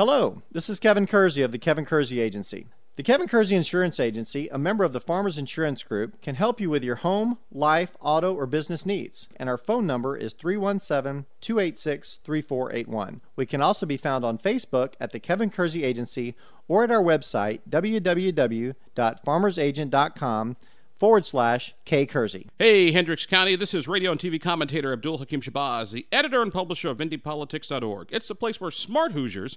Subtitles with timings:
[0.00, 2.68] Hello, this is Kevin Kersey of the Kevin Kersey Agency.
[2.96, 6.70] The Kevin Kersey Insurance Agency, a member of the Farmers Insurance Group, can help you
[6.70, 9.28] with your home, life, auto, or business needs.
[9.36, 13.20] And our phone number is 317 286 3481.
[13.36, 16.34] We can also be found on Facebook at the Kevin Kersey Agency
[16.66, 20.56] or at our website www.farmersagent.com
[21.00, 22.46] forward slash K Kersey.
[22.58, 26.52] Hey, Hendricks County, this is radio and TV commentator Abdul Hakim Shabazz, the editor and
[26.52, 28.08] publisher of IndyPolitics.org.
[28.12, 29.56] It's the place where smart Hoosiers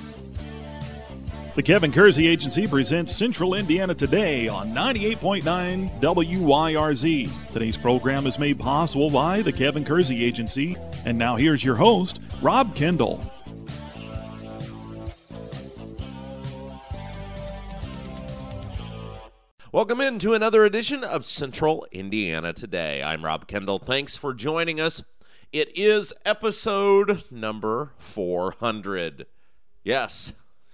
[1.53, 7.51] The Kevin Kersey Agency presents Central Indiana Today on 98.9 WYRZ.
[7.51, 10.77] Today's program is made possible by the Kevin Kersey Agency.
[11.05, 13.19] And now here's your host, Rob Kendall.
[19.73, 23.03] Welcome into another edition of Central Indiana Today.
[23.03, 23.79] I'm Rob Kendall.
[23.79, 25.03] Thanks for joining us.
[25.51, 29.25] It is episode number 400.
[29.83, 30.31] Yes,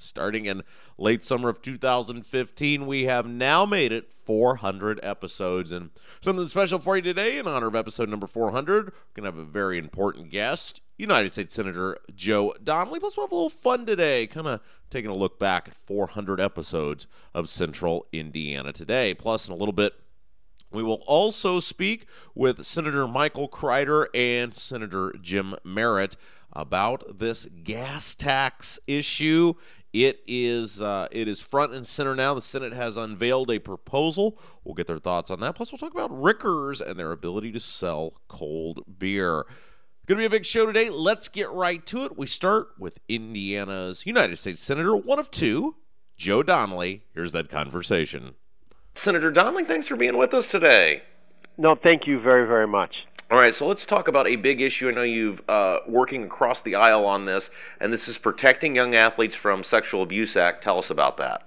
[0.07, 0.63] starting in
[0.97, 5.71] late summer of 2015, we have now made it 400 episodes.
[5.71, 5.91] And
[6.21, 8.85] something special for you today in honor of episode number 400.
[8.85, 12.99] We're going to have a very important guest, United States Senator Joe Donnelly.
[12.99, 16.39] Plus, we'll have a little fun today, kind of taking a look back at 400
[16.39, 19.13] episodes of Central Indiana Today.
[19.13, 19.93] Plus, in a little bit,
[20.71, 26.17] we will also speak with Senator Michael Crider and Senator Jim Merritt
[26.51, 29.53] about this gas tax issue.
[29.93, 32.33] It is uh, it is front and center now.
[32.33, 34.37] The Senate has unveiled a proposal.
[34.63, 35.55] We'll get their thoughts on that.
[35.55, 39.45] Plus, we'll talk about Rickers and their ability to sell cold beer.
[40.07, 40.89] Going to be a big show today.
[40.89, 42.17] Let's get right to it.
[42.17, 45.75] We start with Indiana's United States Senator, one of two,
[46.15, 47.03] Joe Donnelly.
[47.13, 48.35] Here's that conversation.
[48.95, 51.01] Senator Donnelly, thanks for being with us today.
[51.57, 52.91] No, thank you very, very much.
[53.29, 54.87] All right, so let's talk about a big issue.
[54.87, 57.49] I know you've uh, working across the aisle on this,
[57.81, 60.63] and this is protecting young athletes from Sexual Abuse Act.
[60.63, 61.41] Tell us about that.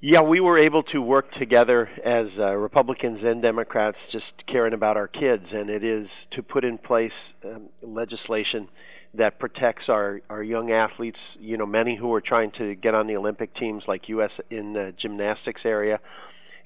[0.00, 4.96] Yeah, we were able to work together as uh, Republicans and Democrats, just caring about
[4.96, 7.12] our kids, and it is to put in place
[7.44, 8.68] um, legislation
[9.12, 11.18] that protects our our young athletes.
[11.38, 14.30] You know, many who are trying to get on the Olympic teams, like U.S.
[14.50, 16.00] in the gymnastics area,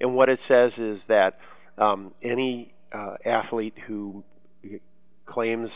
[0.00, 1.38] and what it says is that
[1.78, 4.22] um, any uh, athlete who
[5.26, 5.70] claims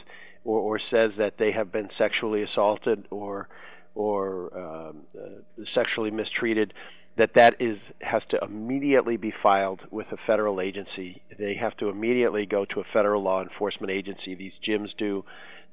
[0.44, 3.48] or, or says that they have been sexually assaulted or
[3.94, 6.72] or um, uh, sexually mistreated
[7.16, 11.20] that that is has to immediately be filed with a federal agency.
[11.36, 14.36] They have to immediately go to a federal law enforcement agency.
[14.36, 15.24] These gyms do,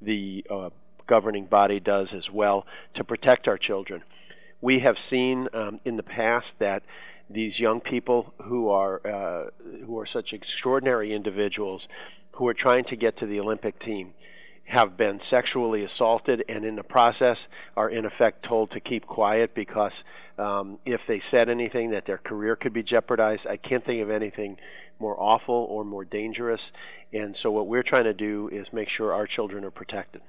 [0.01, 0.69] the uh,
[1.07, 2.65] governing body does as well
[2.95, 4.01] to protect our children.
[4.61, 6.81] We have seen um, in the past that
[7.29, 9.49] these young people who are uh,
[9.85, 11.81] who are such extraordinary individuals
[12.33, 14.13] who are trying to get to the Olympic team
[14.65, 17.37] have been sexually assaulted and in the process
[17.75, 19.91] are in effect told to keep quiet because
[20.37, 23.41] um, if they said anything that their career could be jeopardized.
[23.49, 24.57] I can't think of anything
[24.99, 26.61] more awful or more dangerous.
[27.13, 30.21] And so what we're trying to do is make sure our children are protected.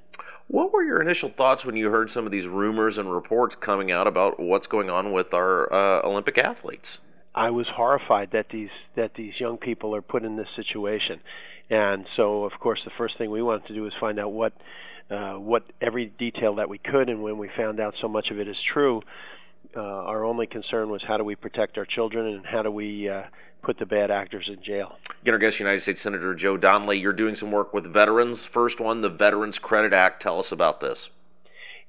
[0.49, 3.91] What were your initial thoughts when you heard some of these rumors and reports coming
[3.91, 6.99] out about what's going on with our uh, Olympic athletes?
[7.35, 11.21] I was horrified that these that these young people are put in this situation,
[11.69, 14.55] and so of course the first thing we wanted to do was find out what
[15.11, 18.41] uh, what every detail that we could, and when we found out so much of
[18.41, 19.03] it is true,
[19.77, 23.09] uh, our only concern was how do we protect our children and how do we
[23.09, 23.23] uh,
[23.63, 24.97] put the bad actors in jail.
[25.27, 28.47] Our guest, United States Senator Joe Donnelly, you're doing some work with veterans.
[28.55, 30.23] First one, the Veterans Credit Act.
[30.23, 31.09] Tell us about this.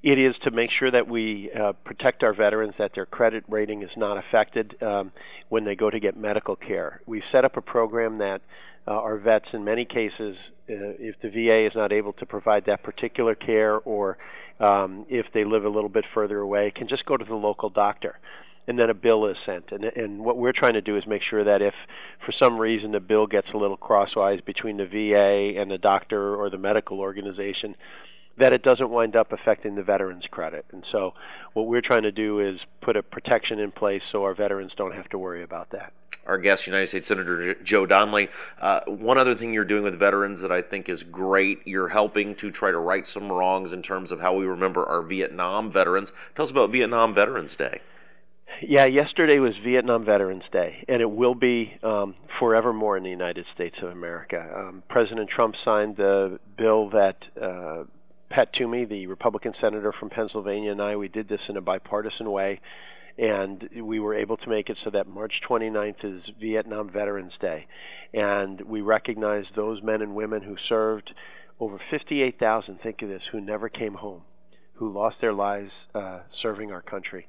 [0.02, 3.82] It is to make sure that we uh, protect our veterans, that their credit rating
[3.82, 5.10] is not affected um,
[5.48, 7.00] when they go to get medical care.
[7.06, 8.40] We've set up a program that
[8.88, 10.36] uh, our vets, in many cases,
[10.70, 14.16] uh, if the VA is not able to provide that particular care or
[14.60, 17.70] um, if they live a little bit further away, can just go to the local
[17.70, 18.18] doctor
[18.66, 19.72] and then a bill is sent.
[19.72, 21.74] And, and what we're trying to do is make sure that if
[22.24, 26.36] for some reason the bill gets a little crosswise between the VA and the doctor
[26.36, 27.74] or the medical organization,
[28.38, 30.64] that it doesn't wind up affecting the veterans' credit.
[30.70, 31.12] And so,
[31.54, 34.94] what we're trying to do is put a protection in place so our veterans don't
[34.94, 35.92] have to worry about that.
[36.28, 38.28] Our guest, United States Senator Joe Donnelly.
[38.60, 42.36] Uh, one other thing you're doing with veterans that I think is great, you're helping
[42.36, 46.10] to try to right some wrongs in terms of how we remember our Vietnam veterans.
[46.36, 47.80] Tell us about Vietnam Veterans Day.
[48.60, 53.44] Yeah, yesterday was Vietnam Veterans Day, and it will be um, forevermore in the United
[53.54, 54.44] States of America.
[54.54, 57.84] Um, President Trump signed the bill that uh,
[58.30, 62.30] Pat Toomey, the Republican senator from Pennsylvania, and I, we did this in a bipartisan
[62.30, 62.60] way,
[63.18, 67.66] and we were able to make it so that March 29th is Vietnam Veterans Day,
[68.14, 71.12] and we recognize those men and women who served
[71.58, 72.78] over 58,000.
[72.80, 74.22] Think of this, who never came home,
[74.74, 77.26] who lost their lives uh, serving our country,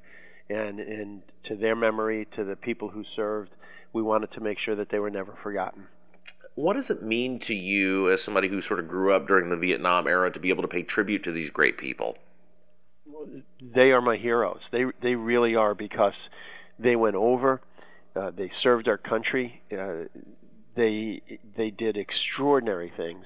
[0.48, 3.50] and and to their memory, to the people who served,
[3.92, 5.88] we wanted to make sure that they were never forgotten
[6.56, 9.56] what does it mean to you as somebody who sort of grew up during the
[9.56, 12.16] Vietnam era to be able to pay tribute to these great people?
[13.74, 14.60] They are my heroes.
[14.72, 16.14] They they really are because
[16.78, 17.60] they went over,
[18.16, 20.08] uh, they served our country, uh,
[20.76, 21.22] they
[21.56, 23.24] they did extraordinary things,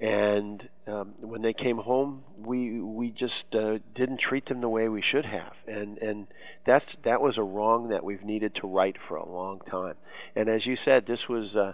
[0.00, 4.88] and um, when they came home, we we just uh, didn't treat them the way
[4.88, 6.26] we should have, and and
[6.66, 9.94] that's that was a wrong that we've needed to right for a long time.
[10.34, 11.54] And as you said, this was.
[11.54, 11.72] Uh,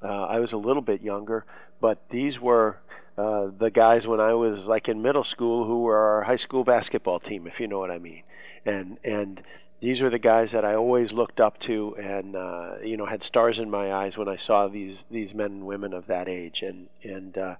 [0.00, 1.44] uh, I was a little bit younger,
[1.80, 2.76] but these were
[3.18, 6.62] uh, the guys when I was like in middle school who were our high school
[6.62, 8.22] basketball team, if you know what I mean.
[8.64, 9.40] And and
[9.82, 13.22] these are the guys that I always looked up to, and uh, you know had
[13.26, 16.62] stars in my eyes when I saw these these men and women of that age.
[16.62, 17.54] And and uh,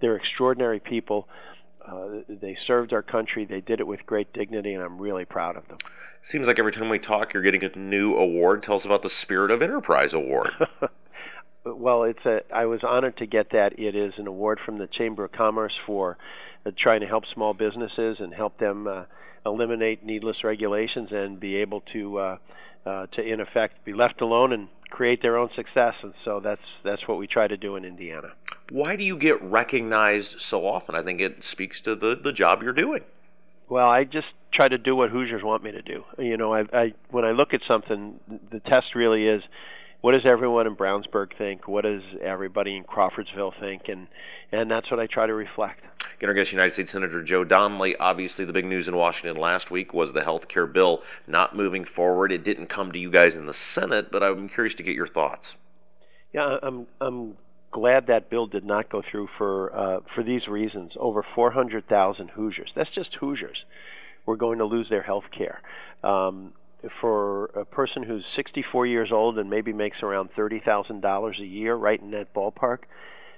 [0.00, 1.28] they're extraordinary people.
[1.86, 3.44] Uh, they served our country.
[3.44, 5.78] They did it with great dignity, and I'm really proud of them.
[6.24, 8.62] Seems like every time we talk, you're getting a new award.
[8.62, 10.50] Tell us about the Spirit of Enterprise Award.
[11.64, 12.40] well, it's a.
[12.54, 13.78] I was honored to get that.
[13.78, 16.18] It is an award from the Chamber of Commerce for
[16.66, 19.04] uh, trying to help small businesses and help them uh,
[19.46, 22.36] eliminate needless regulations and be able to, uh,
[22.86, 25.94] uh, to in effect, be left alone and create their own success.
[26.02, 28.28] And so that's that's what we try to do in Indiana.
[28.70, 30.94] Why do you get recognized so often?
[30.94, 33.02] I think it speaks to the the job you're doing.
[33.68, 36.04] Well, I just try to do what Hoosiers want me to do.
[36.18, 38.20] You know, I, I when I look at something,
[38.50, 39.42] the test really is
[40.04, 41.66] what does everyone in Brownsburg think?
[41.66, 43.88] What does everybody in Crawfordsville think?
[43.88, 44.06] And
[44.52, 45.80] and that's what I try to reflect.
[46.18, 47.96] Again, our guest, United States Senator Joe Donnelly.
[47.96, 51.86] Obviously, the big news in Washington last week was the health care bill not moving
[51.86, 52.32] forward.
[52.32, 55.08] It didn't come to you guys in the Senate, but I'm curious to get your
[55.08, 55.54] thoughts.
[56.34, 57.38] Yeah, I'm I'm
[57.70, 60.92] glad that bill did not go through for uh, for these reasons.
[61.00, 62.72] Over 400,000 Hoosiers.
[62.76, 63.64] That's just Hoosiers.
[64.26, 65.62] We're going to lose their health care.
[66.02, 66.52] Um,
[67.00, 72.00] for a person who's 64 years old and maybe makes around $30,000 a year, right
[72.00, 72.78] in that ballpark,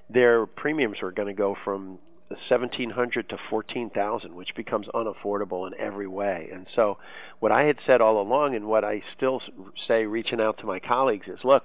[0.09, 1.99] their premiums are going to go from
[2.29, 6.49] 1700 to 14,000, which becomes unaffordable in every way.
[6.53, 6.99] And so,
[7.39, 9.41] what I had said all along, and what I still
[9.87, 11.65] say, reaching out to my colleagues, is look.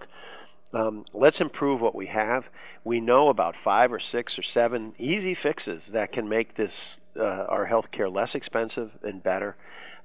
[0.74, 2.44] Um, let's improve what we have.
[2.86, 6.72] We know about five or six or seven easy fixes that can make this
[7.20, 9.58] uh, our health care less expensive and better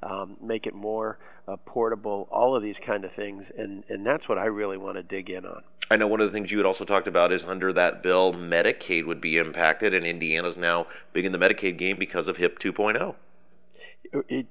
[0.02, 4.28] um, make it more uh, portable, all of these kind of things, and and that's
[4.28, 5.62] what I really want to dig in on.
[5.90, 8.32] I know one of the things you had also talked about is under that bill,
[8.32, 12.58] Medicaid would be impacted, and Indiana's now big in the Medicaid game because of HIP
[12.58, 13.14] 2.0.
[14.28, 14.46] It,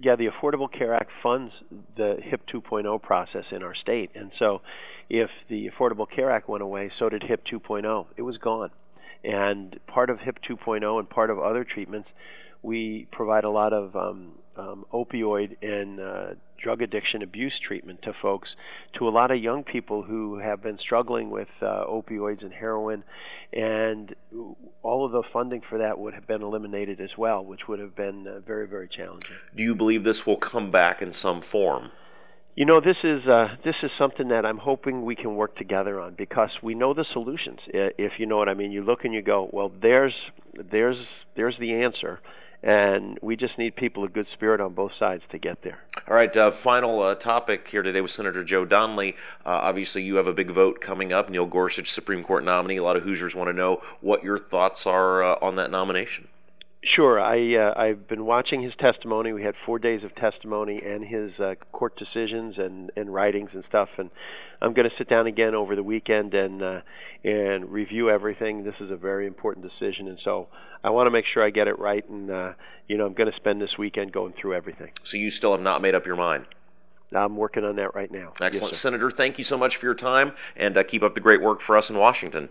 [0.00, 1.52] yeah, the Affordable Care Act funds
[1.96, 4.62] the HIP 2.0 process in our state, and so
[5.08, 8.06] if the Affordable Care Act went away, so did HIP 2.0.
[8.16, 8.70] It was gone,
[9.24, 12.08] and part of HIP 2.0 and part of other treatments,
[12.62, 16.26] we provide a lot of um, um, opioid and uh,
[16.62, 18.48] drug addiction abuse treatment to folks,
[18.98, 23.04] to a lot of young people who have been struggling with uh, opioids and heroin,
[23.52, 24.14] and
[24.82, 27.94] all of the funding for that would have been eliminated as well, which would have
[27.94, 29.30] been uh, very, very challenging.
[29.56, 31.90] Do you believe this will come back in some form?
[32.54, 36.00] You know, this is uh, this is something that I'm hoping we can work together
[36.00, 37.58] on because we know the solutions.
[37.66, 40.14] If you know what I mean, you look and you go, well, there's
[40.70, 40.96] there's
[41.36, 42.18] there's the answer
[42.66, 45.78] and we just need people of good spirit on both sides to get there.
[46.08, 49.14] All right, uh, final uh, topic here today with Senator Joe Donnelly.
[49.44, 51.30] Uh, obviously, you have a big vote coming up.
[51.30, 52.78] Neil Gorsuch, Supreme Court nominee.
[52.78, 56.26] A lot of Hoosiers want to know what your thoughts are uh, on that nomination.
[56.94, 57.20] Sure.
[57.20, 59.32] I uh, I've been watching his testimony.
[59.32, 63.64] We had four days of testimony and his uh, court decisions and and writings and
[63.68, 63.88] stuff.
[63.98, 64.08] And
[64.62, 66.80] I'm going to sit down again over the weekend and uh,
[67.24, 68.62] and review everything.
[68.62, 70.46] This is a very important decision, and so
[70.84, 72.08] I want to make sure I get it right.
[72.08, 72.52] And uh,
[72.86, 74.92] you know, I'm going to spend this weekend going through everything.
[75.04, 76.46] So you still have not made up your mind.
[77.14, 78.32] I'm working on that right now.
[78.40, 79.10] Excellent, yes, Senator.
[79.10, 81.76] Thank you so much for your time, and uh, keep up the great work for
[81.76, 82.48] us in Washington.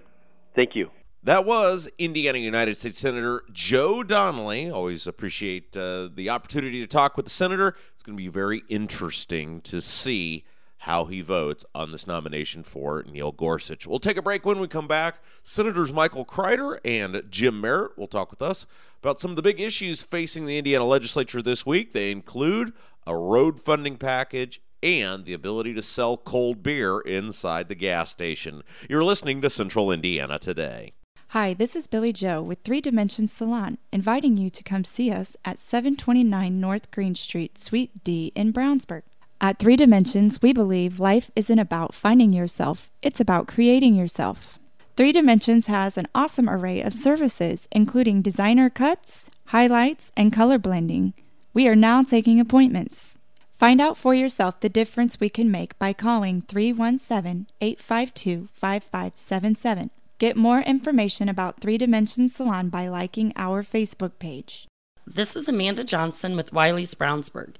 [0.55, 0.89] Thank you.
[1.25, 4.69] That was Indiana United States Senator Joe Donnelly.
[4.69, 7.75] Always appreciate uh, the opportunity to talk with the senator.
[7.95, 10.45] It's going to be very interesting to see
[10.77, 13.87] how he votes on this nomination for Neil Gorsuch.
[13.87, 15.15] We'll take a break when we come back.
[15.41, 18.67] Senators Michael Crider and Jim Merritt will talk with us
[19.01, 21.91] about some of the big issues facing the Indiana legislature this week.
[21.91, 22.71] They include
[23.07, 28.61] a road funding package and the ability to sell cold beer inside the gas station.
[28.87, 30.93] You're listening to Central Indiana today.
[31.29, 35.35] Hi, this is Billy Joe with Three Dimensions Salon, inviting you to come see us
[35.43, 39.01] at 729 North Green Street, Suite D in Brownsburg.
[39.41, 44.57] At Three Dimensions, we believe life isn't about finding yourself, it's about creating yourself.
[44.95, 51.13] Three Dimensions has an awesome array of services, including designer cuts, highlights, and color blending.
[51.53, 53.17] We are now taking appointments.
[53.51, 59.89] Find out for yourself the difference we can make by calling 317 852 5577.
[60.17, 64.65] Get more information about Three Dimension Salon by liking our Facebook page.
[65.05, 67.55] This is Amanda Johnson with Wiley's Brownsburg.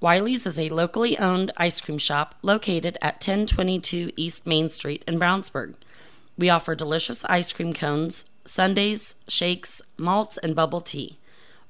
[0.00, 5.20] Wiley's is a locally owned ice cream shop located at 1022 East Main Street in
[5.20, 5.74] Brownsburg.
[6.36, 11.16] We offer delicious ice cream cones, sundaes, shakes, malts, and bubble tea.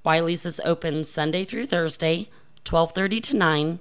[0.05, 2.31] Wiley's is open Sunday through Thursday,
[2.65, 3.81] 12:30 to 9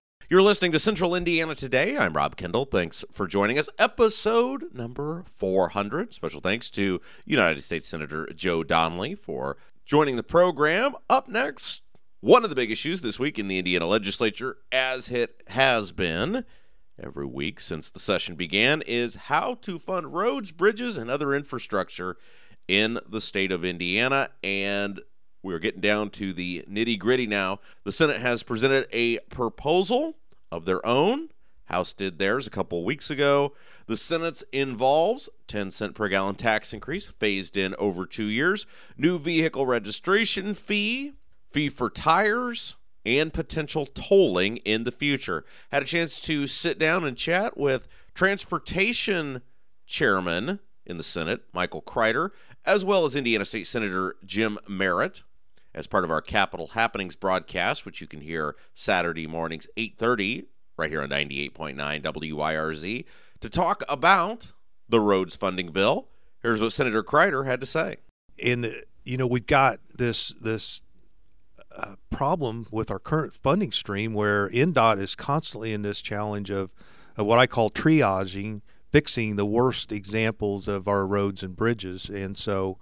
[0.31, 1.97] You're listening to Central Indiana Today.
[1.97, 2.63] I'm Rob Kendall.
[2.63, 3.67] Thanks for joining us.
[3.77, 6.13] Episode number 400.
[6.13, 10.93] Special thanks to United States Senator Joe Donnelly for joining the program.
[11.09, 11.81] Up next,
[12.21, 16.45] one of the big issues this week in the Indiana legislature, as it has been
[16.97, 22.15] every week since the session began, is how to fund roads, bridges, and other infrastructure
[22.69, 24.29] in the state of Indiana.
[24.41, 25.01] And
[25.43, 27.59] we're getting down to the nitty gritty now.
[27.83, 30.15] The Senate has presented a proposal
[30.51, 31.29] of their own.
[31.65, 33.53] House did theirs a couple weeks ago.
[33.87, 38.65] The Senate's involves 10 cent per gallon tax increase phased in over 2 years,
[38.97, 41.13] new vehicle registration fee,
[41.51, 45.45] fee for tires, and potential tolling in the future.
[45.71, 49.41] Had a chance to sit down and chat with transportation
[49.85, 52.33] chairman in the Senate, Michael Crider,
[52.65, 55.23] as well as Indiana State Senator Jim Merritt
[55.73, 60.45] as part of our Capital Happenings broadcast, which you can hear Saturday mornings 8:30
[60.77, 63.05] right here on 98.9 WYRZ
[63.39, 64.51] to talk about
[64.89, 66.07] the roads funding bill.
[66.41, 67.97] Here's what Senator Crider had to say.
[68.43, 70.81] And you know, we've got this this
[71.75, 76.73] uh, problem with our current funding stream where INDOT is constantly in this challenge of,
[77.15, 78.61] of what I call triaging,
[78.91, 82.09] fixing the worst examples of our roads and bridges.
[82.09, 82.77] And so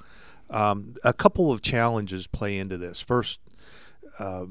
[0.49, 3.01] Um, a couple of challenges play into this.
[3.01, 3.39] First,
[4.17, 4.45] uh,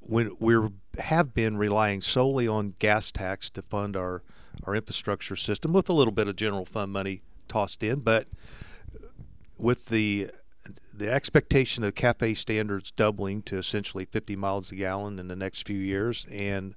[0.00, 0.56] when we
[0.98, 4.22] have been relying solely on gas tax to fund our
[4.64, 8.26] our infrastructure system with a little bit of general fund money tossed in, but
[9.58, 10.30] with the
[10.92, 15.66] the expectation of CAFE standards doubling to essentially 50 miles a gallon in the next
[15.66, 16.74] few years, and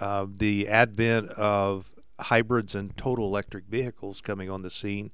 [0.00, 5.12] uh, the advent of hybrids and total electric vehicles coming on the scene,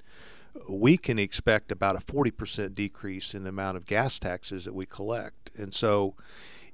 [0.68, 4.86] we can expect about a 40% decrease in the amount of gas taxes that we
[4.86, 5.50] collect.
[5.56, 6.14] And so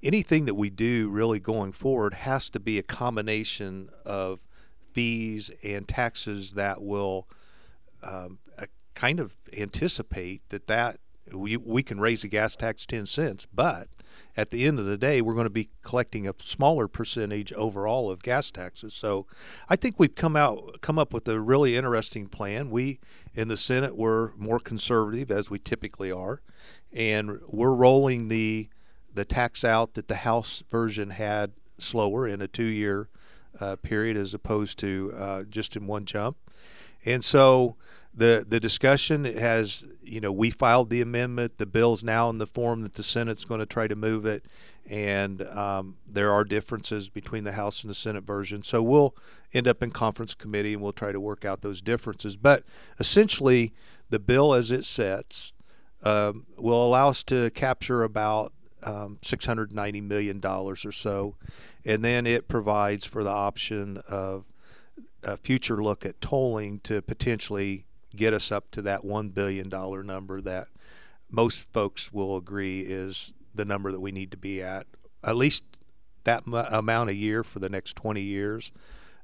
[0.02, 4.40] anything that we do really going forward has to be a combination of
[4.92, 7.26] fees and taxes that will
[8.02, 10.98] um, uh, kind of anticipate that that
[11.32, 13.88] we, we can raise the gas tax 10 cents, but
[14.36, 18.10] at the end of the day, we're going to be collecting a smaller percentage overall
[18.10, 18.94] of gas taxes.
[18.94, 19.26] So
[19.68, 22.70] I think we've come out come up with a really interesting plan.
[22.70, 22.98] We
[23.34, 26.40] in the Senate were more conservative as we typically are,
[26.92, 28.68] and we're rolling the
[29.12, 33.08] the tax out that the House version had slower in a two-year
[33.60, 36.36] uh, period as opposed to uh, just in one jump.
[37.04, 37.76] And so
[38.14, 41.58] the the discussion has you know we filed the amendment.
[41.58, 44.46] The bill's now in the form that the Senate's going to try to move it,
[44.88, 48.62] and um, there are differences between the House and the Senate version.
[48.62, 49.14] So we'll
[49.52, 52.36] end up in conference committee and we'll try to work out those differences.
[52.36, 52.64] But
[52.98, 53.72] essentially,
[54.10, 55.52] the bill as it sets
[56.02, 61.36] um, will allow us to capture about um, $690 million or so.
[61.84, 64.44] And then it provides for the option of
[65.24, 70.40] a future look at tolling to potentially get us up to that $1 billion number
[70.40, 70.68] that
[71.30, 74.86] most folks will agree is the number that we need to be at.
[75.22, 75.64] At least
[76.24, 78.72] that m- amount a year for the next 20 years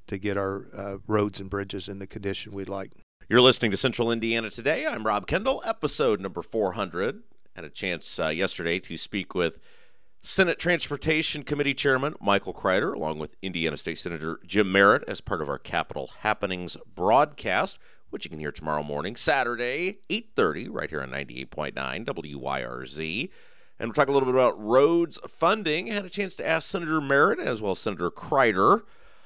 [0.07, 2.91] to get our uh, roads and bridges in the condition we'd like.
[3.29, 4.85] You're listening to Central Indiana Today.
[4.85, 7.23] I'm Rob Kendall, episode number 400
[7.55, 9.59] had a chance uh, yesterday to speak with
[10.23, 15.41] Senate Transportation Committee Chairman Michael Crider, along with Indiana State Senator Jim Merritt, as part
[15.41, 17.79] of our Capitol Happenings broadcast,
[18.11, 21.73] which you can hear tomorrow morning, Saturday, 8.30, right here on 98.9
[22.05, 23.29] WYRZ.
[23.79, 25.89] And we'll talk a little bit about roads funding.
[25.89, 28.85] I had a chance to ask Senator Merritt, as well as Senator Crider,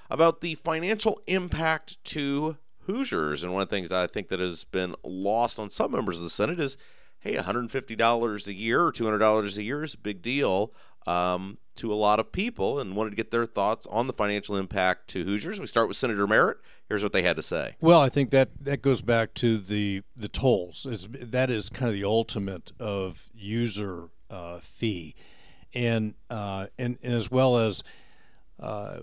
[0.10, 3.44] about the financial impact to Hoosiers.
[3.44, 6.24] And one of the things I think that has been lost on some members of
[6.24, 6.78] the Senate is–
[7.26, 10.72] hey, $150 a year or $200 a year is a big deal
[11.08, 14.56] um, to a lot of people and wanted to get their thoughts on the financial
[14.56, 15.60] impact to Hoosiers.
[15.60, 16.58] We start with Senator Merritt.
[16.88, 17.76] Here's what they had to say.
[17.82, 20.86] Well, I think that, that goes back to the, the tolls.
[20.90, 25.16] It's, that is kind of the ultimate of user uh, fee.
[25.74, 27.84] And, uh, and, and as well as
[28.60, 29.00] uh,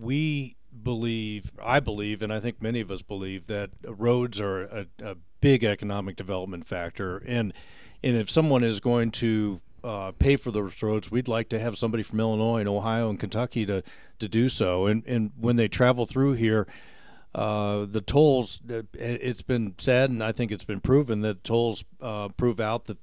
[0.00, 4.86] we believe, I believe, and I think many of us believe that roads are a,
[5.02, 7.18] a big economic development factor.
[7.18, 7.52] And
[8.02, 11.76] and if someone is going to uh, pay for those roads, we'd like to have
[11.76, 13.82] somebody from Illinois and Ohio and Kentucky to
[14.18, 14.86] to do so.
[14.86, 16.66] And and when they travel through here.
[17.34, 21.84] Uh, the tolls, uh, it's been said, and I think it's been proven that tolls
[22.00, 22.96] uh, prove out that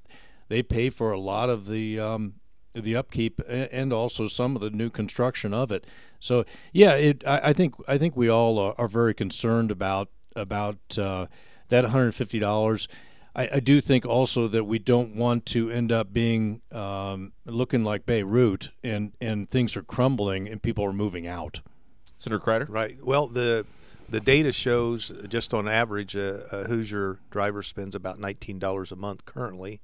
[0.49, 2.33] they pay for a lot of the um,
[2.75, 5.85] the upkeep and also some of the new construction of it.
[6.19, 10.09] So yeah, it, I, I, think I think we all are, are very concerned about
[10.35, 11.27] about uh,
[11.69, 12.87] that $150.
[13.35, 17.83] I, I, do think also that we don't want to end up being um, looking
[17.83, 21.61] like Beirut and, and things are crumbling and people are moving out.
[22.17, 22.65] Senator Crider?
[22.69, 23.03] Right.
[23.03, 23.65] Well, the
[24.07, 29.25] the data shows just on average a, a Hoosier driver spends about $19 a month
[29.25, 29.81] currently.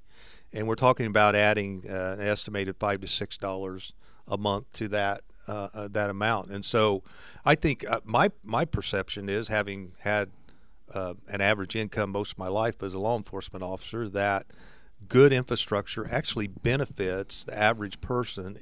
[0.52, 3.94] And we're talking about adding uh, an estimated five to six dollars
[4.28, 6.50] a month to that uh, uh, that amount.
[6.50, 7.02] And so,
[7.44, 10.30] I think uh, my my perception is, having had
[10.94, 14.46] uh, an average income most of my life as a law enforcement officer that
[15.08, 18.58] good infrastructure actually benefits the average person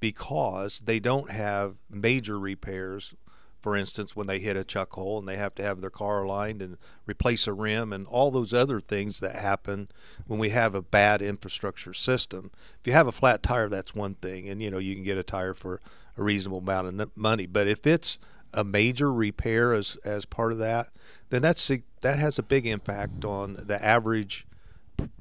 [0.00, 3.14] because they don't have major repairs.
[3.62, 6.24] For instance, when they hit a chuck hole and they have to have their car
[6.24, 9.88] aligned and replace a rim and all those other things that happen
[10.26, 12.50] when we have a bad infrastructure system.
[12.80, 15.16] If you have a flat tire, that's one thing, and you know you can get
[15.16, 15.80] a tire for
[16.16, 17.46] a reasonable amount of money.
[17.46, 18.18] But if it's
[18.52, 20.88] a major repair as as part of that,
[21.30, 21.70] then that's
[22.00, 24.44] that has a big impact on the average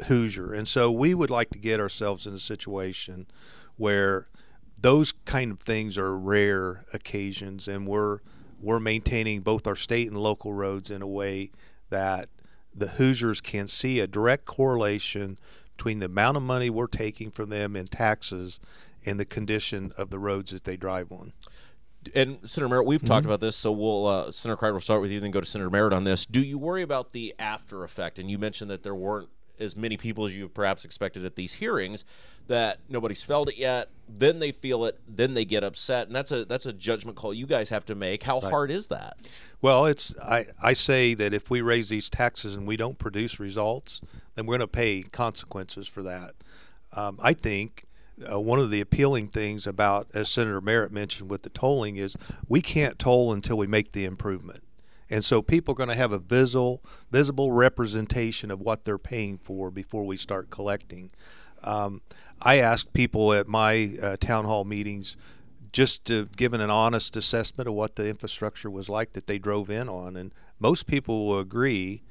[0.08, 0.54] Hoosier.
[0.54, 3.28] And so we would like to get ourselves in a situation
[3.78, 4.28] where
[4.82, 8.20] those kind of things are rare occasions, and we're
[8.62, 11.52] we're maintaining both our state and local roads in a way
[11.90, 12.30] that
[12.76, 15.40] the Hoosiers can see a direct correlation
[15.76, 18.60] between the amount of money we're taking from them in taxes
[19.04, 21.34] and the condition of the roads that they drive on
[22.16, 23.08] and Senator Merritt, we've mm-hmm.
[23.08, 25.46] talked about this, so we'll uh, Senator Crider will start with you, then go to
[25.46, 26.26] Senator Merritt on this.
[26.26, 28.20] Do you worry about the after effect?
[28.20, 31.54] And you mentioned that there weren't as many people as you perhaps expected at these
[31.56, 32.04] hearings
[32.48, 36.32] that nobody's felt it yet then they feel it then they get upset and that's
[36.32, 38.50] a that's a judgment call you guys have to make how Right.
[38.50, 39.18] hard is that
[39.62, 43.40] Well, it's I, I say that if we raise these taxes and we don't produce
[43.40, 44.02] results,
[44.36, 46.34] then we're going to pay consequences for that.
[46.94, 47.86] Um, I think
[48.32, 52.16] uh, one of the appealing things about, as Senator Merritt mentioned with the tolling, is
[52.50, 54.64] we can't toll until we make the improvement.
[55.12, 59.38] And so people are going to have a visible, visible representation of what they're paying
[59.38, 61.12] for before we start collecting.
[61.64, 62.02] Um,
[62.42, 65.18] I ask people at my uh, town hall meetings
[65.74, 69.70] just to give an honest assessment of what the infrastructure was like that they drove
[69.70, 70.16] in on.
[70.16, 72.04] And most people will agree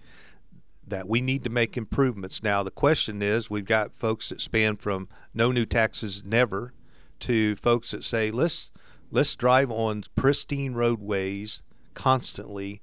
[0.87, 2.43] that we need to make improvements.
[2.43, 6.75] Now, the question is we've got folks that span from no new taxes never
[7.21, 8.73] to folks that say, let's,
[9.11, 11.63] let's drive on pristine roadways
[11.95, 12.81] constantly,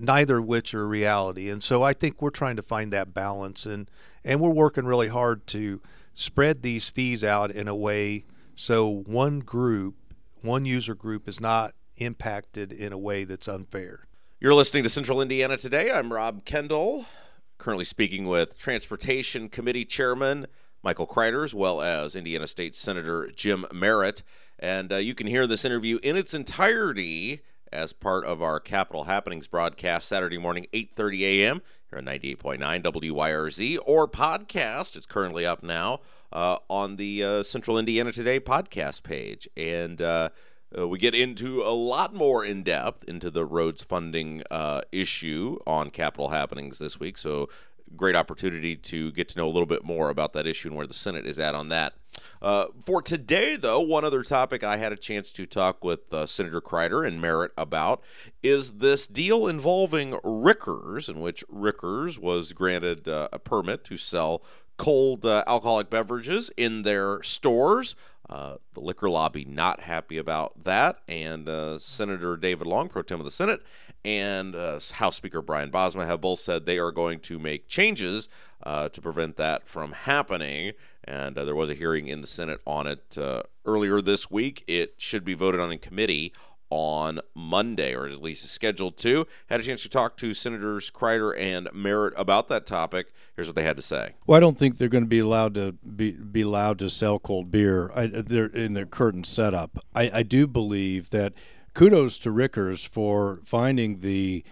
[0.00, 1.50] neither which are reality.
[1.50, 3.90] And so I think we're trying to find that balance and,
[4.24, 5.80] and we're working really hard to
[6.14, 8.24] spread these fees out in a way
[8.60, 9.94] so one group,
[10.42, 14.06] one user group is not impacted in a way that's unfair.
[14.38, 15.90] You're listening to Central Indiana Today.
[15.90, 17.06] I'm Rob Kendall,
[17.56, 20.46] currently speaking with Transportation Committee Chairman
[20.82, 24.22] Michael Crider, as well as Indiana State Senator Jim Merritt.
[24.58, 27.40] And uh, you can hear this interview in its entirety
[27.72, 31.62] as part of our Capital Happenings broadcast Saturday morning, 8.30 a.m.
[31.88, 34.96] here on 98.9 WYRZ, or podcast.
[34.96, 36.00] It's currently up now
[36.32, 39.48] uh, on the uh, Central Indiana Today podcast page.
[39.56, 40.30] And uh,
[40.76, 45.58] uh, we get into a lot more in depth into the roads funding uh, issue
[45.66, 47.18] on Capital Happenings this week.
[47.18, 47.48] So,
[47.96, 50.86] great opportunity to get to know a little bit more about that issue and where
[50.86, 51.94] the Senate is at on that.
[52.42, 56.26] Uh, for today, though, one other topic I had a chance to talk with uh,
[56.26, 58.02] Senator Crider and Merritt about
[58.42, 64.42] is this deal involving Rickers, in which Rickers was granted uh, a permit to sell
[64.76, 67.94] cold uh, alcoholic beverages in their stores.
[68.30, 73.18] Uh, the liquor lobby not happy about that, and uh, Senator David Long, pro tem
[73.18, 73.60] of the Senate,
[74.04, 78.28] and uh, House Speaker Brian Bosma have both said they are going to make changes
[78.62, 80.72] uh, to prevent that from happening.
[81.04, 84.64] And uh, there was a hearing in the Senate on it uh, earlier this week.
[84.66, 86.32] It should be voted on in committee
[86.70, 89.26] on Monday, or at least is scheduled to.
[89.48, 93.12] Had a chance to talk to Senators Crider and Merritt about that topic.
[93.34, 94.14] Here's what they had to say.
[94.26, 97.18] Well, I don't think they're going to be allowed to be, be allowed to sell
[97.18, 99.84] cold beer I, they're in their current setup.
[99.94, 101.32] I, I do believe that
[101.74, 104.44] kudos to Rickers for finding the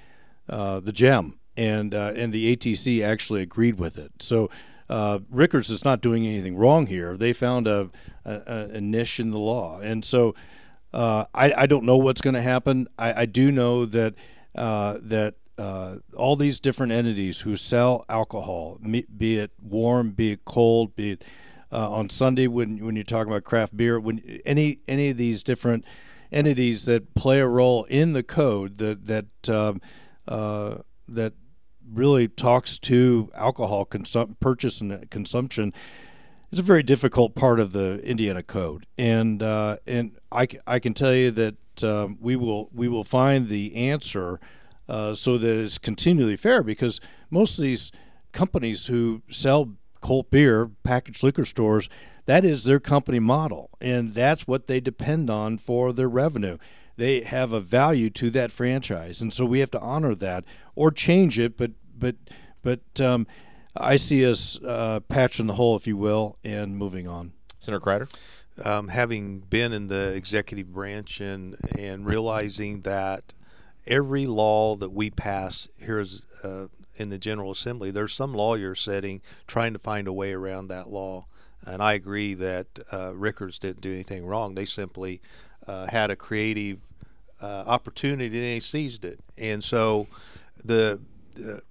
[0.48, 4.12] uh, the gem, and uh, and the ATC actually agreed with it.
[4.20, 4.50] So.
[4.90, 7.14] Uh, Rickers is not doing anything wrong here.
[7.14, 7.90] They found a,
[8.24, 10.34] a, a niche in the law, and so
[10.92, 12.88] uh, I, I don't know what's going to happen.
[12.98, 14.14] I, I do know that
[14.54, 20.44] uh, that uh, all these different entities who sell alcohol, be it warm, be it
[20.44, 21.24] cold, be it
[21.70, 25.42] uh, on Sunday when when you're talking about craft beer, when any any of these
[25.42, 25.84] different
[26.32, 29.80] entities that play a role in the code that that um,
[30.26, 30.76] uh,
[31.08, 31.32] that
[31.90, 35.72] really talks to alcohol consum- purchase and consumption
[36.50, 40.94] is a very difficult part of the Indiana code, and uh, and I, I can
[40.94, 44.40] tell you that um, we will we will find the answer
[44.88, 47.92] uh, so that it's continually fair because most of these
[48.32, 51.88] companies who sell cold beer, packaged liquor stores,
[52.26, 56.58] that is their company model, and that's what they depend on for their revenue.
[56.96, 60.90] They have a value to that franchise, and so we have to honor that or
[60.90, 61.56] change it.
[61.56, 62.16] But but
[62.62, 63.26] but um,
[63.76, 67.32] I see us uh, patching the hole, if you will, and moving on.
[67.58, 68.08] Senator Crider?
[68.64, 73.34] Um, having been in the executive branch and, and realizing that
[73.86, 76.66] every law that we pass here is, uh,
[76.98, 80.88] in the General Assembly, there's some lawyer setting trying to find a way around that
[80.88, 81.26] law.
[81.64, 84.54] And I agree that uh, Rickers didn't do anything wrong.
[84.54, 85.20] They simply
[85.66, 86.78] uh, had a creative
[87.40, 89.20] uh, opportunity and they seized it.
[89.36, 90.08] And so
[90.64, 91.00] the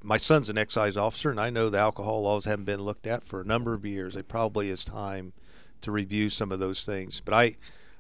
[0.02, 3.26] my son's an excise officer, and I know the alcohol laws haven't been looked at
[3.26, 4.16] for a number of years.
[4.16, 5.34] It probably is time
[5.82, 7.22] to review some of those things.
[7.24, 7.56] But I,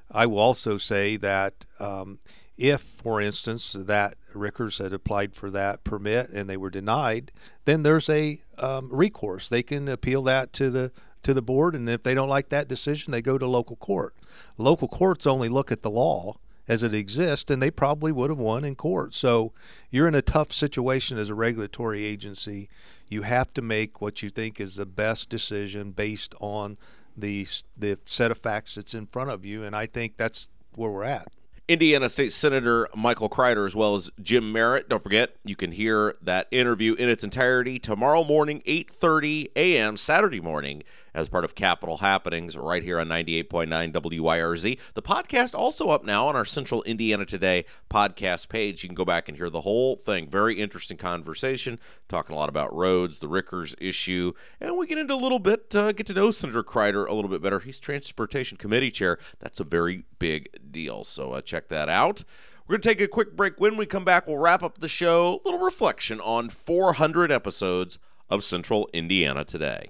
[0.09, 2.19] I will also say that um,
[2.57, 7.31] if, for instance, that Rickers had applied for that permit and they were denied,
[7.65, 9.47] then there's a um, recourse.
[9.47, 10.91] They can appeal that to the
[11.23, 14.15] to the board, and if they don't like that decision, they go to local court.
[14.57, 18.39] Local courts only look at the law as it exists, and they probably would have
[18.39, 19.13] won in court.
[19.13, 19.51] So
[19.89, 22.69] you're in a tough situation as a regulatory agency.
[23.09, 26.77] You have to make what you think is the best decision based on
[27.15, 30.91] the the set of facts that's in front of you, and I think that's where
[30.91, 31.27] we're at.
[31.67, 34.88] Indiana State Senator Michael Crider, as well as Jim Merritt.
[34.88, 39.97] Don't forget, you can hear that interview in its entirety tomorrow morning, 8:30 a.m.
[39.97, 40.84] Saturday morning,
[41.17, 44.77] as part of Capital Happenings, right here on 98.9 WYRZ.
[44.93, 48.84] The podcast also up now on our Central Indiana Today podcast page.
[48.84, 50.30] You can go back and hear the whole thing.
[50.30, 55.15] Very interesting conversation, talking a lot about roads, the Rickers issue, and we get into
[55.15, 57.62] a little bit, uh, get to know Senator Crider a little bit better.
[57.62, 59.17] He's Transportation Committee Chair.
[59.39, 61.03] That's a very big deal.
[61.03, 62.23] So uh, check that out.
[62.67, 63.60] We're going to take a quick break.
[63.60, 65.41] When we come back, we'll wrap up the show.
[65.43, 67.97] A little reflection on 400 episodes
[68.30, 69.89] of Central Indiana Today.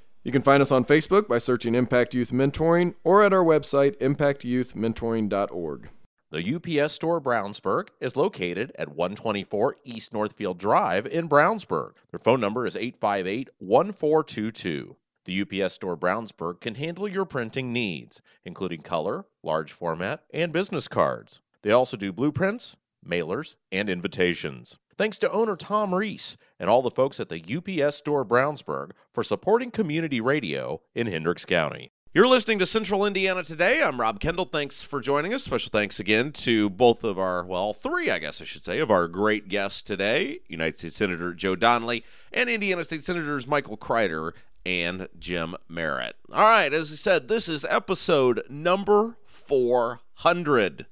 [0.23, 3.97] You can find us on Facebook by searching Impact Youth Mentoring or at our website,
[3.97, 5.89] impactyouthmentoring.org.
[6.29, 11.93] The UPS Store Brownsburg is located at 124 East Northfield Drive in Brownsburg.
[12.11, 14.95] Their phone number is 858 1422.
[15.25, 20.87] The UPS Store Brownsburg can handle your printing needs, including color, large format, and business
[20.87, 21.41] cards.
[21.63, 24.77] They also do blueprints, mailers, and invitations.
[25.01, 29.23] Thanks to owner Tom Reese and all the folks at the UPS Store Brownsburg for
[29.23, 31.91] supporting community radio in Hendricks County.
[32.13, 33.81] You're listening to Central Indiana Today.
[33.81, 34.45] I'm Rob Kendall.
[34.45, 35.41] Thanks for joining us.
[35.41, 38.91] Special thanks again to both of our, well, three, I guess I should say, of
[38.91, 44.35] our great guests today United States Senator Joe Donnelly and Indiana State Senators Michael Crider
[44.67, 46.15] and Jim Merritt.
[46.31, 50.85] All right, as I said, this is episode number 400.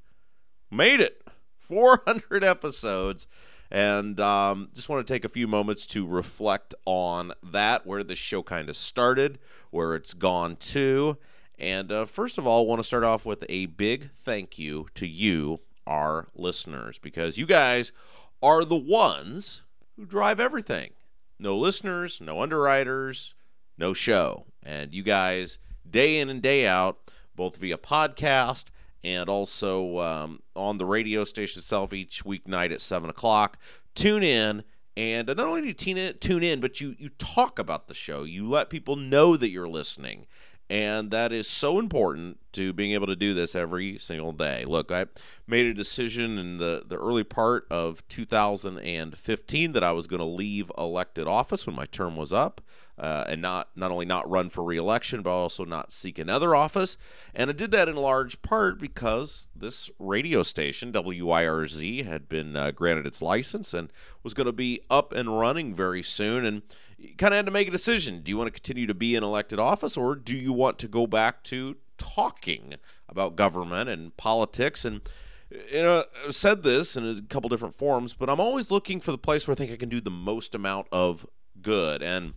[0.71, 1.21] Made it.
[1.59, 3.27] 400 episodes.
[3.71, 8.17] And um, just want to take a few moments to reflect on that, where this
[8.17, 9.37] show kind of started,
[9.69, 11.17] where it's gone to.
[11.59, 14.87] And uh, first of all, I want to start off with a big thank you
[14.95, 17.91] to you, our listeners, because you guys
[18.41, 19.63] are the ones
[19.95, 20.91] who drive everything.
[21.37, 23.35] No listeners, no underwriters,
[23.77, 24.45] no show.
[24.63, 25.57] And you guys,
[25.89, 26.97] day in and day out,
[27.35, 28.65] both via podcast
[29.03, 33.57] and also um, on the radio station itself each weeknight at 7 o'clock.
[33.95, 34.63] Tune in,
[34.97, 37.93] and not only do you tune in, tune in, but you, you talk about the
[37.93, 38.23] show.
[38.23, 40.27] You let people know that you're listening.
[40.69, 44.65] And that is so important to being able to do this every single day.
[44.65, 45.05] Look, I
[45.47, 50.25] made a decision in the, the early part of 2015 that I was going to
[50.25, 52.61] leave elected office when my term was up
[52.99, 56.97] uh, and not not only not run for reelection, but also not seek another office.
[57.33, 62.71] And I did that in large part because this radio station, WYRZ had been uh,
[62.71, 66.43] granted its license and was going to be up and running very soon.
[66.43, 66.61] And
[66.99, 69.15] you kind of had to make a decision: do you want to continue to be
[69.15, 72.75] in elected office, or do you want to go back to talking
[73.07, 75.01] about government and politics and
[75.51, 79.11] you know, I've said this in a couple different forms, but I'm always looking for
[79.11, 81.25] the place where I think I can do the most amount of
[81.61, 82.03] good.
[82.03, 82.33] And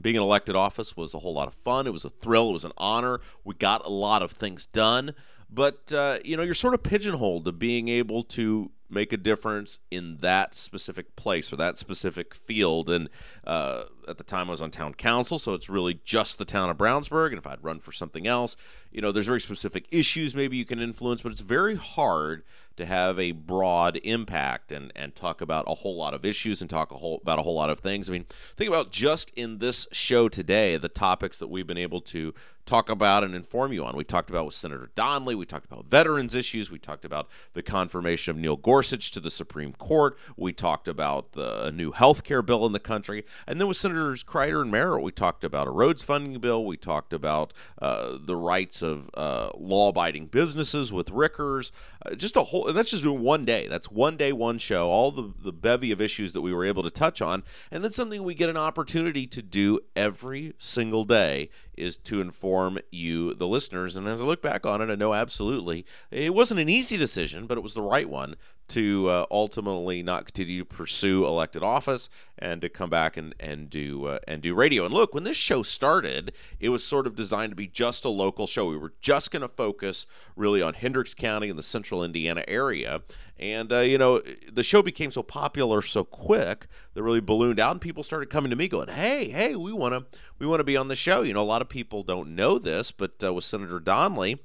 [0.00, 1.86] being in elected office was a whole lot of fun.
[1.86, 2.50] It was a thrill.
[2.50, 3.20] It was an honor.
[3.44, 5.14] We got a lot of things done.
[5.48, 9.80] But, uh, you know, you're sort of pigeonholed to being able to make a difference
[9.90, 12.88] in that specific place or that specific field.
[12.88, 13.10] And
[13.46, 16.70] uh, at the time, I was on town council, so it's really just the town
[16.70, 17.28] of Brownsburg.
[17.28, 18.56] And if I'd run for something else,
[18.90, 22.44] you know, there's very specific issues maybe you can influence, but it's very hard
[22.76, 26.68] to have a broad impact and, and talk about a whole lot of issues and
[26.68, 28.08] talk a whole, about a whole lot of things.
[28.08, 32.00] I mean, think about just in this show today, the topics that we've been able
[32.02, 32.34] to
[32.66, 33.94] talk about and inform you on.
[33.94, 37.62] We talked about with Senator Donnelly, we talked about veterans issues, we talked about the
[37.62, 42.42] confirmation of Neil Gorsuch to the Supreme Court, we talked about the new health care
[42.42, 45.70] bill in the country, and then with Senators Crider and Merritt, we talked about a
[45.70, 51.10] roads funding bill, we talked about uh, the rights of uh, law abiding businesses with
[51.10, 51.70] Rickers,
[52.04, 53.68] uh, just a whole, that's just one day.
[53.68, 56.82] That's one day, one show, all the, the bevy of issues that we were able
[56.82, 61.48] to touch on, and then something we get an opportunity to do every single day
[61.76, 63.94] is to inform you, the listeners.
[63.94, 67.46] And as I look back on it, I know absolutely it wasn't an easy decision,
[67.46, 68.34] but it was the right one
[68.68, 73.70] to uh, ultimately not continue to pursue elected office and to come back and and
[73.70, 74.84] do uh, and do radio.
[74.84, 78.08] And look, when this show started, it was sort of designed to be just a
[78.08, 78.66] local show.
[78.66, 83.02] We were just going to focus really on Hendricks County and the Central Indiana area.
[83.38, 87.72] And uh, you know, the show became so popular so quick that really ballooned out,
[87.72, 90.64] and people started coming to me going, "Hey, hey, we want to we want to
[90.64, 93.34] be on the show." You know, a lot of people don't know this, but uh,
[93.34, 94.40] with Senator Donnelly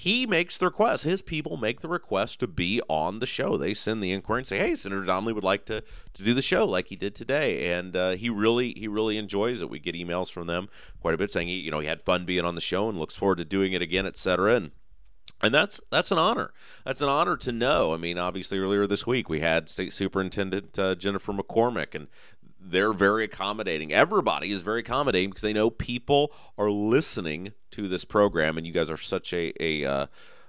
[0.00, 1.02] he makes the request.
[1.02, 3.56] His people make the request to be on the show.
[3.56, 5.82] They send the inquiry and say, "Hey, Senator Donnelly would like to,
[6.14, 9.60] to do the show like he did today," and uh, he really he really enjoys
[9.60, 9.68] it.
[9.68, 10.68] We get emails from them
[11.00, 12.96] quite a bit saying he you know he had fun being on the show and
[12.96, 14.54] looks forward to doing it again, etc.
[14.54, 14.70] And
[15.42, 16.52] and that's that's an honor.
[16.84, 17.92] That's an honor to know.
[17.92, 22.06] I mean, obviously, earlier this week we had State Superintendent uh, Jennifer McCormick, and
[22.60, 23.92] they're very accommodating.
[23.92, 28.72] Everybody is very accommodating because they know people are listening to this program, and you
[28.72, 30.06] guys are such a a uh,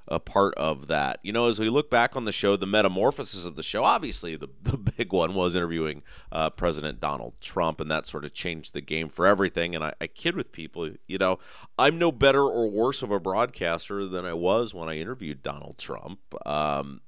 [0.10, 1.20] a part of that.
[1.22, 4.36] You know, as we look back on the show, the metamorphosis of the show, obviously
[4.36, 8.74] the, the big one was interviewing uh, President Donald Trump, and that sort of changed
[8.74, 9.76] the game for everything.
[9.76, 11.40] And I, I kid with people, you know,
[11.78, 15.78] I'm no better or worse of a broadcaster than I was when I interviewed Donald
[15.78, 16.20] Trump.
[16.46, 17.02] Um,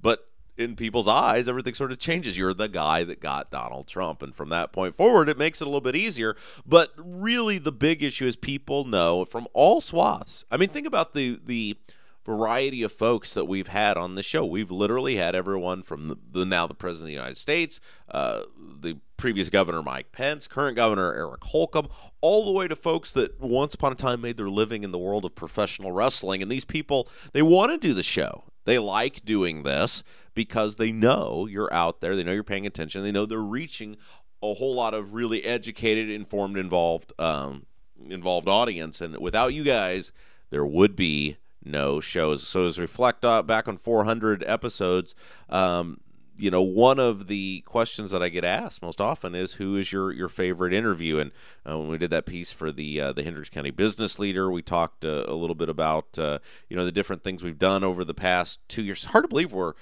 [0.00, 0.27] but
[0.58, 2.36] in people's eyes, everything sort of changes.
[2.36, 4.22] You're the guy that got Donald Trump.
[4.22, 6.36] And from that point forward, it makes it a little bit easier.
[6.66, 10.44] But really, the big issue is people know from all swaths.
[10.50, 11.78] I mean, think about the, the,
[12.26, 14.44] variety of folks that we've had on the show.
[14.44, 18.42] We've literally had everyone from the, the now the president of the United States, uh,
[18.82, 21.88] the previous governor Mike Pence, current governor Eric Holcomb,
[22.20, 24.98] all the way to folks that once upon a time made their living in the
[24.98, 26.42] world of professional wrestling.
[26.42, 28.44] And these people, they want to do the show.
[28.66, 30.02] They like doing this
[30.38, 32.14] because they know you're out there.
[32.14, 33.02] They know you're paying attention.
[33.02, 33.96] They know they're reaching
[34.40, 37.66] a whole lot of really educated, informed, involved, um,
[38.08, 39.00] involved audience.
[39.00, 40.12] And without you guys,
[40.50, 42.46] there would be no shows.
[42.46, 45.16] So as reflect back on 400 episodes,
[45.48, 45.98] um,
[46.36, 49.90] you know, one of the questions that I get asked most often is, "Who is
[49.90, 51.32] your your favorite interview?" And
[51.68, 54.62] uh, when we did that piece for the uh, the Hendricks County Business Leader, we
[54.62, 58.04] talked uh, a little bit about uh, you know the different things we've done over
[58.04, 59.06] the past two years.
[59.06, 59.74] Hard to believe we're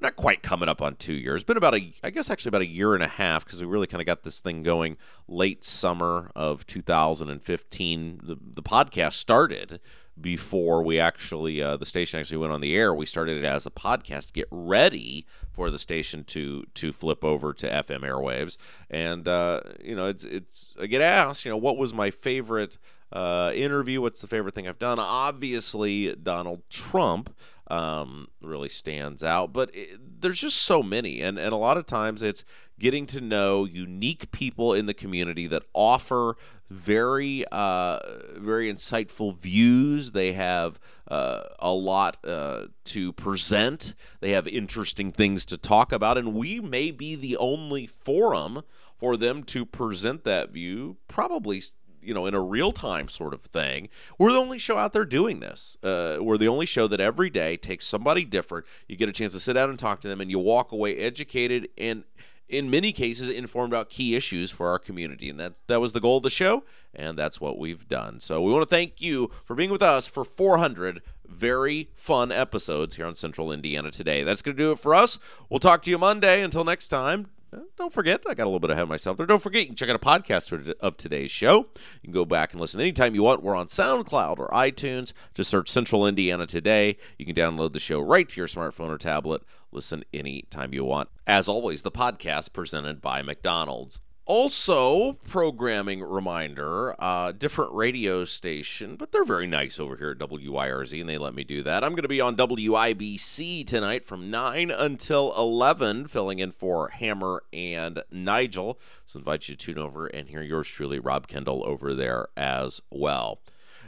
[0.00, 1.44] we're not quite coming up on two years.
[1.44, 3.86] Been about a, I guess actually about a year and a half because we really
[3.86, 4.96] kind of got this thing going
[5.28, 8.20] late summer of 2015.
[8.22, 9.80] The, the podcast started
[10.20, 12.94] before we actually uh, the station actually went on the air.
[12.94, 17.52] We started it as a podcast get ready for the station to to flip over
[17.54, 18.56] to FM airwaves.
[18.90, 22.78] And uh, you know, it's it's I get asked, you know, what was my favorite
[23.12, 24.00] uh, interview?
[24.00, 24.98] What's the favorite thing I've done?
[24.98, 27.34] Obviously, Donald Trump
[27.68, 29.52] um, really stands out.
[29.52, 32.44] But it, there's just so many, and and a lot of times it's
[32.78, 36.36] getting to know unique people in the community that offer
[36.72, 37.98] very uh,
[38.36, 40.12] very insightful views.
[40.12, 43.94] They have uh, a lot uh, to present.
[44.20, 48.62] They have interesting things to talk about, and we may be the only forum
[48.98, 50.96] for them to present that view.
[51.08, 51.62] Probably
[52.00, 53.88] you know in a real time sort of thing.
[54.18, 55.76] We're the only show out there doing this.
[55.82, 58.66] Uh, we're the only show that every day takes somebody different.
[58.88, 60.96] You get a chance to sit down and talk to them, and you walk away
[60.96, 62.04] educated and
[62.52, 65.28] in many cases informed about key issues for our community.
[65.30, 66.62] And that that was the goal of the show
[66.94, 68.20] and that's what we've done.
[68.20, 72.96] So we want to thank you for being with us for 400 very fun episodes
[72.96, 74.22] here on central indiana today.
[74.22, 75.18] That's going to do it for us.
[75.48, 76.42] We'll talk to you monday.
[76.42, 77.28] Until next time
[77.76, 79.26] don't forget, I got a little bit ahead of myself there.
[79.26, 81.66] Don't forget, you can check out a podcast of today's show.
[82.02, 83.42] You can go back and listen anytime you want.
[83.42, 85.12] We're on SoundCloud or iTunes.
[85.34, 86.96] Just search Central Indiana Today.
[87.18, 89.42] You can download the show right to your smartphone or tablet.
[89.70, 91.08] Listen anytime you want.
[91.26, 94.00] As always, the podcast presented by McDonald's.
[94.24, 101.00] Also, programming reminder, uh, different radio station, but they're very nice over here at WYRZ,
[101.00, 101.82] and they let me do that.
[101.82, 107.42] I'm going to be on WIBC tonight from 9 until 11, filling in for Hammer
[107.52, 108.78] and Nigel.
[109.06, 112.80] So, invite you to tune over and hear yours truly, Rob Kendall, over there as
[112.90, 113.40] well.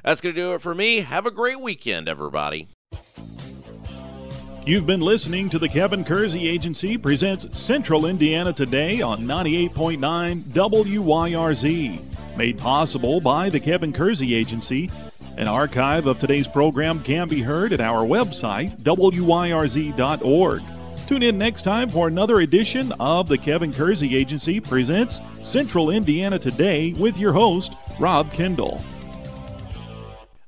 [0.05, 1.03] That's going to do it for me.
[1.03, 2.66] Have a great weekend, everybody.
[4.66, 12.03] You've been listening to the Kevin Kersey Agency presents Central Indiana Today on 98.9 WYRZ.
[12.38, 14.90] Made possible by the Kevin Kersey Agency.
[15.37, 20.62] An archive of today's program can be heard at our website, wyrz.org.
[21.09, 26.38] Tune in next time for another edition of the Kevin Kersey Agency presents Central Indiana
[26.38, 28.83] Today with your host, Rob Kendall.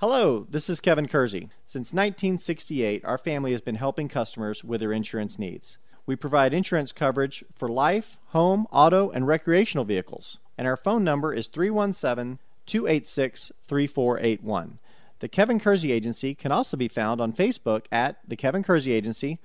[0.00, 1.48] Hello, this is Kevin Kersey.
[1.66, 5.76] Since 1968, our family has been helping customers with their insurance needs.
[6.06, 10.38] We provide insurance coverage for life, home, auto, and recreational vehicles.
[10.56, 14.78] And our phone number is 317 286 3481.
[15.18, 19.40] The Kevin Kersey Agency can also be found on Facebook at The Kevin Kersey Agency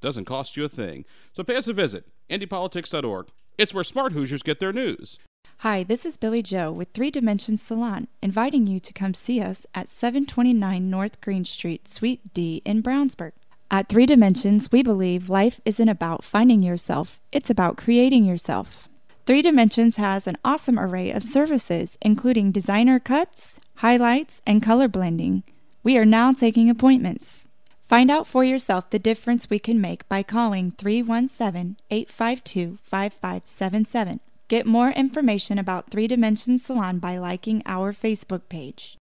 [0.00, 1.04] doesn't cost you a thing.
[1.32, 3.28] So pay us a visit, IndyPolitics.org.
[3.58, 5.18] It's where smart Hoosiers get their news.
[5.58, 9.66] Hi, this is Billy Joe with Three Dimensions Salon, inviting you to come see us
[9.74, 13.32] at 729 North Green Street, Suite D in Brownsburg.
[13.70, 18.88] At Three Dimensions, we believe life isn't about finding yourself, it's about creating yourself.
[19.26, 25.42] Three Dimensions has an awesome array of services, including designer cuts, highlights, and color blending.
[25.82, 27.48] We are now taking appointments.
[27.90, 34.20] Find out for yourself the difference we can make by calling 317 852 5577.
[34.46, 38.96] Get more information about Three Dimension Salon by liking our Facebook page.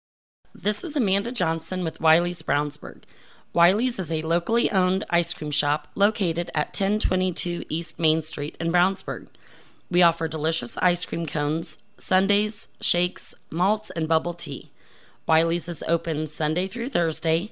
[0.55, 3.03] This is Amanda Johnson with Wiley's Brownsburg.
[3.53, 8.71] Wiley's is a locally owned ice cream shop located at 1022 East Main Street in
[8.71, 9.27] Brownsburg.
[9.91, 14.71] We offer delicious ice cream cones, sundaes, shakes, malts, and bubble tea.
[15.27, 17.51] Wiley's is open Sunday through Thursday,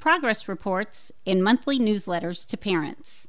[0.00, 3.28] progress reports, and monthly newsletters to parents.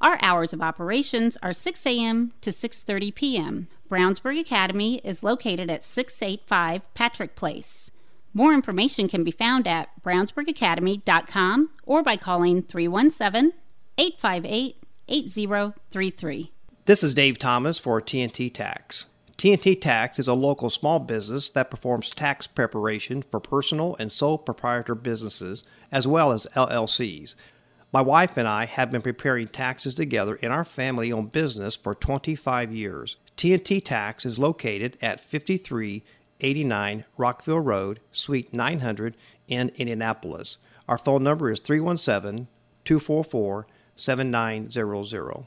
[0.00, 2.32] Our hours of operations are 6 a.m.
[2.40, 3.68] to 6:30 p.m.
[3.90, 7.90] Brownsburg Academy is located at 685 Patrick Place.
[8.34, 13.52] More information can be found at brownsburgacademy.com or by calling 317
[13.96, 14.76] 858
[15.08, 16.52] 8033.
[16.84, 19.06] This is Dave Thomas for TNT Tax.
[19.38, 24.36] TNT Tax is a local small business that performs tax preparation for personal and sole
[24.36, 25.62] proprietor businesses
[25.92, 27.36] as well as LLCs.
[27.92, 31.94] My wife and I have been preparing taxes together in our family owned business for
[31.94, 33.14] 25 years.
[33.36, 39.16] TNT Tax is located at 5389 Rockville Road, Suite 900
[39.46, 40.58] in Indianapolis.
[40.88, 42.48] Our phone number is 317
[42.84, 45.46] 244 7900.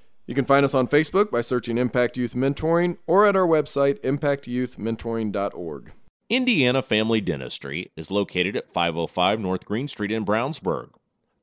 [0.27, 3.99] You can find us on Facebook by searching Impact Youth Mentoring or at our website,
[4.01, 5.91] impactyouthmentoring.org.
[6.29, 10.91] Indiana Family Dentistry is located at 505 North Green Street in Brownsburg.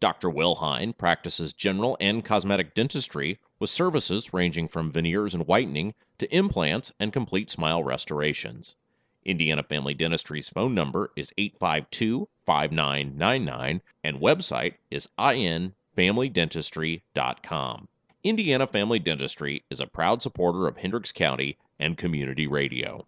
[0.00, 0.30] Dr.
[0.30, 6.34] Will Hine practices general and cosmetic dentistry with services ranging from veneers and whitening to
[6.34, 8.76] implants and complete smile restorations.
[9.24, 17.88] Indiana Family Dentistry's phone number is 852 5999 and website is infamilydentistry.com.
[18.28, 23.06] Indiana Family Dentistry is a proud supporter of Hendricks County and community radio.